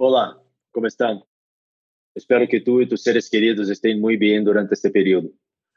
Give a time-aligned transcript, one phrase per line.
[0.00, 1.24] Hola, ¿cómo están?
[2.14, 5.28] Espero que tú y tus seres queridos estén muy bien durante este periodo.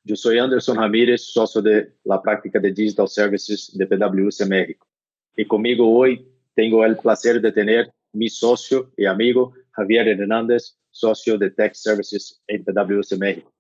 [0.04, 4.88] Yo soy Anderson Ramírez, socio de la práctica de Digital Services de PwC México.
[5.36, 6.24] Y conmigo hoy
[6.54, 12.44] tengo el placer de tener mi socio y amigo Javier Hernández, socio de Tech Services
[12.46, 13.52] en PwC México.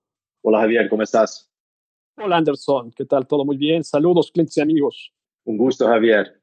[0.43, 1.51] Hola Javier, ¿cómo estás?
[2.17, 3.25] Hola Anderson, ¿qué tal?
[3.25, 3.83] ¿Todo muy bien?
[3.83, 5.11] Saludos clientes y amigos.
[5.43, 6.39] Un gusto Javier.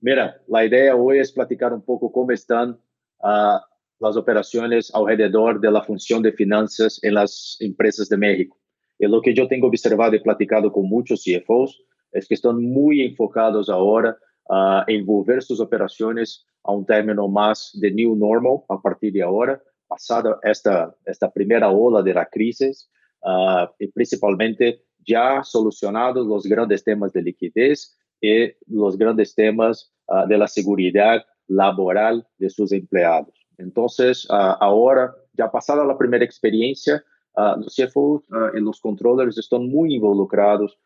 [0.00, 2.80] Mira, la idea hoy es platicar un poco cómo están
[3.20, 3.58] uh,
[4.00, 8.56] las operaciones alrededor de la función de finanzas en las empresas de México.
[8.98, 13.02] Y lo que yo tengo observado y platicado con muchos CFOs es que están muy
[13.02, 14.16] enfocados ahora
[14.48, 19.22] uh, en volver sus operaciones a un término más de new normal a partir de
[19.22, 22.90] ahora, pasada esta, esta primera ola de la crisis,
[23.22, 30.26] uh, y principalmente ya solucionados los grandes temas de liquidez y los grandes temas uh,
[30.26, 33.34] de la seguridad laboral de sus empleados.
[33.58, 37.02] Entonces, uh, ahora, ya pasada la primera experiencia,
[37.58, 38.24] los CFOs
[38.54, 40.76] y los controllers están muy involucrados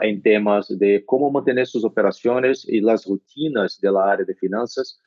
[0.00, 4.98] en temas de cómo mantener sus operaciones y las rutinas de la área de finanzas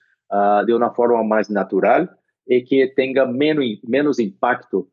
[0.68, 4.88] de una forma más natural y que tenga menos, menos impacto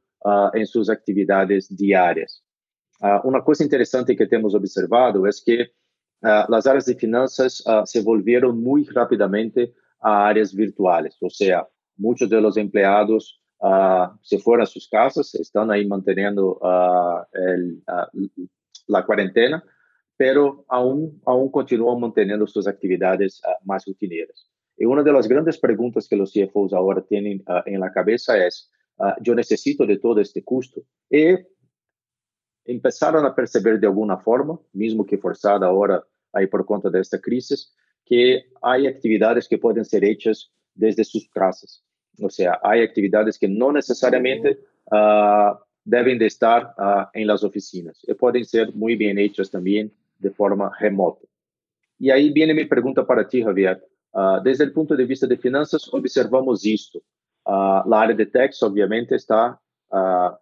[0.55, 2.43] en sus actividades diarias.
[3.25, 5.71] una cosa interesante que hemos observado es que
[6.23, 12.41] las áreas de finanzas se volvieron muy rápidamente a áreas virtuales, o sea, muchos de
[12.41, 13.41] los empleados
[14.23, 16.59] se fueron a sus casas, están ahí manteniendo
[17.33, 17.83] el,
[18.87, 19.63] la cuarentena,
[20.17, 24.51] pero aún, aún continúan manteniendo sus actividades más rutineras.
[24.77, 28.71] Y una de las grandes preguntas que los CFOs ahora tienen en la cabeza es,
[29.21, 30.81] yo necesito de todo este costo.
[31.11, 31.37] Y
[32.65, 37.21] empezaron a perceber de alguna forma, mismo que forzada ahora ahí por cuenta de esta
[37.21, 37.75] crisis,
[38.11, 41.85] que hay actividades que pueden ser hechas desde sus casas.
[42.21, 44.59] O sea, hay actividades que no necesariamente
[44.91, 49.93] uh, deben de estar uh, en las oficinas y pueden ser muy bien hechas también
[50.19, 51.25] de forma remota.
[52.01, 53.81] Y ahí viene mi pregunta para ti, Javier.
[54.13, 57.01] Uh, desde el punto de vista de finanzas, observamos esto.
[57.47, 59.57] la área de tax, obviamente, está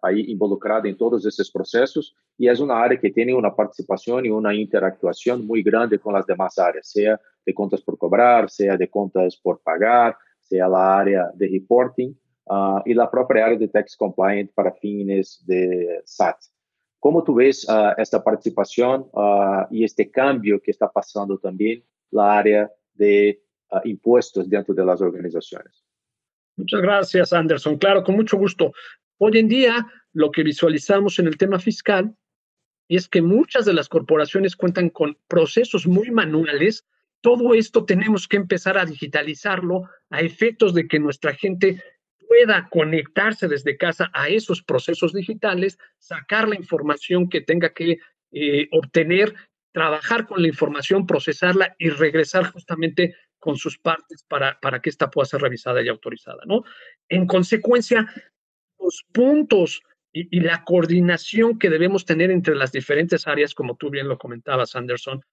[0.01, 4.29] ahí involucrada en todos esos procesos y es una área que tiene una participación y
[4.29, 8.89] una interactuación muy grande con las demás áreas, sea de cuentas por cobrar, sea de
[8.89, 12.13] cuentas por pagar, sea la área de reporting
[12.45, 16.37] uh, y la propia área de tax compliance para fines de SAT.
[16.99, 22.37] ¿Cómo tú ves uh, esta participación uh, y este cambio que está pasando también la
[22.37, 23.41] área de
[23.83, 25.83] impuestos dentro de las organizaciones?
[26.57, 27.77] Muchas gracias, Anderson.
[27.77, 28.73] Claro, con mucho gusto.
[29.17, 32.13] Hoy en día, lo que visualizamos en el tema fiscal
[32.89, 36.85] es que muchas de las corporaciones cuentan con procesos muy manuales
[37.21, 41.81] todo esto tenemos que empezar a digitalizarlo a efectos de que nuestra gente
[42.27, 47.97] pueda conectarse desde casa a esos procesos digitales, sacar la información que tenga que
[48.31, 49.33] eh, obtener,
[49.71, 55.09] trabajar con la información, procesarla y regresar justamente con sus partes para, para que ésta
[55.09, 56.63] pueda ser revisada y autorizada, ¿no?
[57.07, 58.05] En consecuencia,
[58.79, 59.81] los puntos
[60.11, 64.17] y, y, la coordinación que debemos tener entre las diferentes áreas, como tú bien lo
[64.17, 65.23] comentabas, Anderson,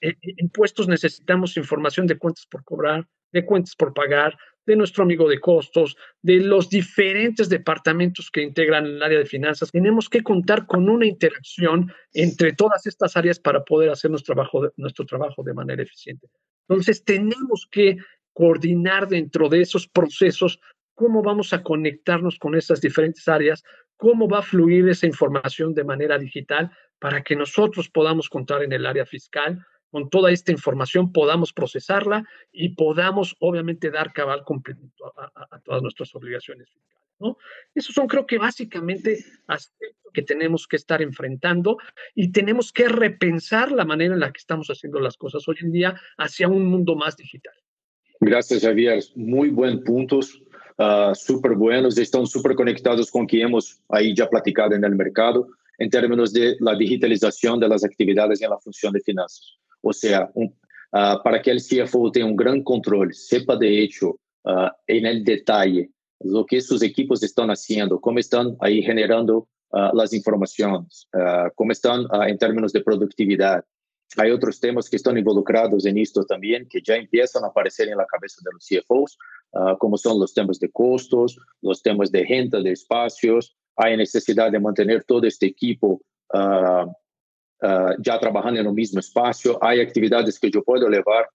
[0.00, 5.40] impuestos necesitamos información de cuentas por cobrar, de cuentas por pagar, de nuestro amigo de
[5.40, 9.70] costos, de los diferentes departamentos que integran el área de finanzas.
[9.70, 14.72] Tenemos que contar con una interacción entre todas estas áreas para poder hacer nuestro trabajo,
[14.76, 16.28] nuestro trabajo de manera eficiente.
[16.68, 17.98] Entonces, tenemos que
[18.32, 20.60] coordinar dentro de esos procesos
[20.94, 23.62] cómo vamos a conectarnos con esas diferentes áreas,
[23.96, 28.72] cómo va a fluir esa información de manera digital para que nosotros podamos contar en
[28.72, 35.14] el área fiscal con toda esta información podamos procesarla y podamos obviamente dar cabal complemento
[35.16, 37.14] a, todas nuestras obligaciones fiscales.
[37.20, 37.38] ¿no?
[37.76, 41.78] Esos son creo que básicamente aspectos que tenemos que estar enfrentando
[42.12, 45.70] y tenemos que repensar la manera en la que estamos haciendo las cosas hoy en
[45.70, 47.54] día hacia un mundo más digital.
[48.18, 49.00] Gracias, Javier.
[49.14, 50.42] Muy buen puntos,
[50.76, 55.46] uh, súper buenos, están súper conectados con que hemos ahí ya platicado en el mercado
[55.78, 59.56] en términos de la digitalización de las actividades en la función de finanzas.
[59.84, 60.48] O sea, uh,
[61.22, 65.90] para que el CFO tenga un gran control, sepa de hecho uh, en el detalle
[66.20, 71.06] lo que sus equipos están haciendo, cómo están ahí generando uh, las informaciones,
[71.54, 73.62] cómo están en términos de productividad.
[74.16, 77.98] Hay otros temas que están involucrados en esto también, que ya empiezan a aparecer en
[77.98, 79.18] la cabeza de los CFOs,
[79.78, 83.56] como son los temas de costos, los temas de renta de espacios.
[83.76, 86.00] Hay necesidad de mantener todo este equipo
[86.32, 86.86] uh,
[87.64, 89.58] uh, já trabalhando no mesmo espaço.
[89.60, 91.26] Há atividades que eu posso levar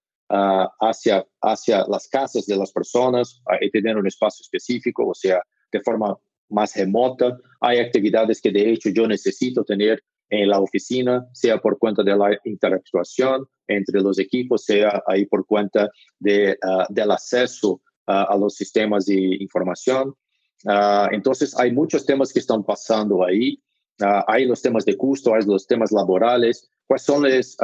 [0.80, 3.42] hacia, hacia las casas de las personas
[3.72, 5.42] tener un espacio específico, o sea,
[5.72, 6.16] de forma
[6.48, 7.36] más remota.
[7.60, 10.00] Hay actividades que de hecho yo necesito tener
[10.30, 15.44] en la oficina, sea por cuenta de la interactuación entre los equipos, sea ahí por
[15.44, 20.14] cuenta de, uh, del acceso uh, a los sistemas de información.
[20.64, 23.60] Uh, entonces, hay muchos temas que están pasando ahí.
[24.26, 26.70] Hay los temas de costo, hay los temas laborales.
[26.86, 27.56] ¿Cuáles son les,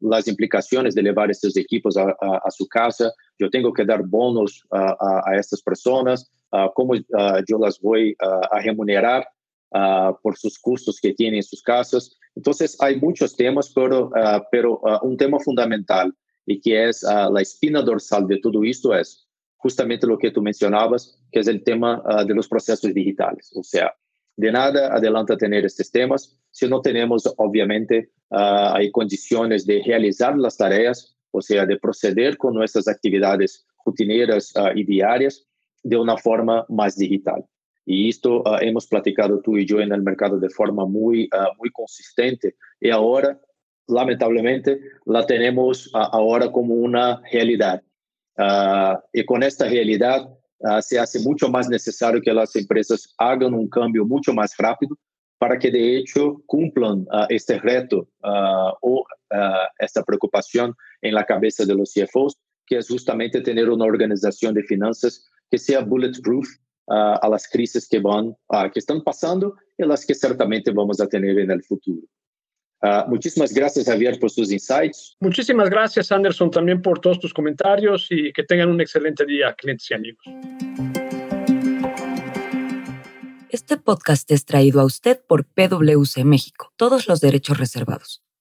[0.00, 3.12] las implicaciones de llevar estos equipos a, a, a, su casa?
[3.38, 6.30] Yo tengo que dar bonos a, a estas personas.
[6.74, 9.26] ¿Cómo yo las voy a remunerar?
[9.70, 12.16] Uh, por sus costos que tienen en sus casas.
[12.34, 16.10] Entonces, hay muchos temas, pero, uh, pero uh, un tema fundamental
[16.46, 21.20] y que es la espina dorsal de todo esto es justamente lo que tú mencionabas,
[21.30, 23.52] que es el tema de los procesos digitales.
[23.54, 23.94] O sea,
[24.38, 30.56] de nada adelanta tener estos temas si no tenemos, obviamente, hay condiciones de realizar las
[30.56, 35.44] tareas, o sea, de proceder con nuestras actividades rutineras y diarias
[35.82, 37.44] de una forma más digital.
[37.84, 41.70] Y esto uh, hemos platicado tú y yo en el mercado de forma muy, muy
[41.70, 42.56] consistente.
[42.80, 43.40] Y ahora,
[43.86, 47.82] lamentablemente, la tenemos ahora como una realidad.
[49.12, 50.28] y con esta realidad
[50.80, 54.96] se hace mucho más necesario que las empresas hagan un cambio mucho más rápido
[55.38, 58.08] para que de hecho cumplan este reto
[58.82, 59.04] o
[59.78, 64.62] esta preocupación en la cabeza de los CFOs, que es justamente tener una organización de
[64.62, 66.46] finanzas que sea bulletproof
[66.86, 71.00] uh, a las crisis que van, uh, que están pasando y las que certamente vamos
[71.00, 72.02] a tener en el futuro.
[72.80, 75.16] Uh, muchísimas gracias, Javier, por sus insights.
[75.20, 79.90] Muchísimas gracias, Anderson, también por todos tus comentarios y que tengan un excelente día, clientes
[79.90, 80.24] y amigos.
[83.50, 88.22] Este podcast es traído a usted por PwC México, todos los derechos reservados.